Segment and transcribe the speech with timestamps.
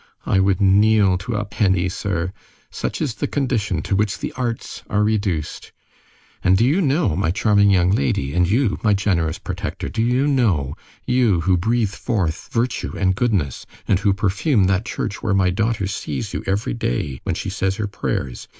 [0.25, 2.33] I would kneel to a penny, sir!
[2.71, 5.71] Such is the condition to which the arts are reduced.
[6.43, 10.25] And do you know, my charming young lady, and you, my generous protector, do you
[10.25, 10.73] know,
[11.05, 15.85] you who breathe forth virtue and goodness, and who perfume that church where my daughter
[15.85, 18.47] sees you every day when she says her prayers?